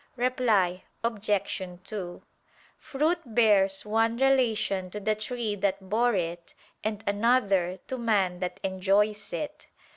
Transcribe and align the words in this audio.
Reply 0.15 0.85
Obj. 1.03 1.61
2: 1.83 2.21
Fruit 2.79 3.19
bears 3.23 3.85
one 3.85 4.17
relation 4.17 4.89
to 4.89 4.99
the 4.99 5.13
tree 5.13 5.53
that 5.57 5.89
bore 5.91 6.15
it, 6.15 6.55
and 6.83 7.03
another 7.05 7.77
to 7.85 7.99
man 7.99 8.39
that 8.39 8.59
enjoys 8.63 9.31
it. 9.31 9.67